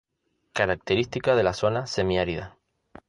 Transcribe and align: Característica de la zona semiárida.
Característica 0.53 1.35
de 1.35 1.43
la 1.43 1.53
zona 1.53 1.85
semiárida. 1.85 2.57